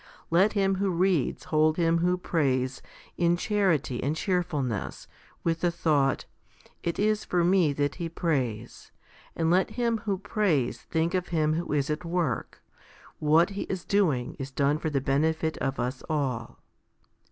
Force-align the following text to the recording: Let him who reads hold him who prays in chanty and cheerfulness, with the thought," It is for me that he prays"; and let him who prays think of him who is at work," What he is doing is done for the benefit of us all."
Let 0.31 0.53
him 0.53 0.77
who 0.77 0.89
reads 0.89 1.43
hold 1.43 1.77
him 1.77 1.99
who 1.99 2.17
prays 2.17 2.81
in 3.17 3.37
chanty 3.37 4.01
and 4.01 4.15
cheerfulness, 4.15 5.07
with 5.43 5.61
the 5.61 5.69
thought," 5.69 6.25
It 6.83 6.97
is 6.97 7.23
for 7.23 7.43
me 7.43 7.71
that 7.73 7.93
he 8.01 8.09
prays"; 8.09 8.89
and 9.35 9.51
let 9.51 9.69
him 9.77 9.99
who 9.99 10.17
prays 10.17 10.81
think 10.81 11.13
of 11.13 11.27
him 11.27 11.53
who 11.53 11.71
is 11.71 11.91
at 11.91 12.03
work," 12.03 12.63
What 13.19 13.51
he 13.51 13.61
is 13.69 13.85
doing 13.85 14.33
is 14.39 14.49
done 14.49 14.79
for 14.79 14.89
the 14.89 15.01
benefit 15.01 15.55
of 15.59 15.79
us 15.79 16.01
all." 16.09 16.57